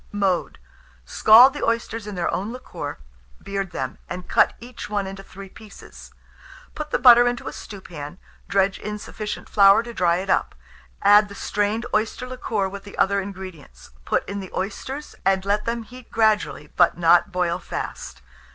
[0.11, 0.57] Mode.
[1.05, 2.97] Scald the oysters in their own liquor,
[3.39, 6.11] beard them, and cut each one into 3 pieces.
[6.73, 8.17] Put the butter into a stewpan,
[8.47, 10.55] dredge in sufficient flour to dry it up;
[11.03, 15.65] add the strained oyster liquor with the other ingredients; put in the oysters, and let
[15.65, 18.23] them heat gradually, but not boil fast.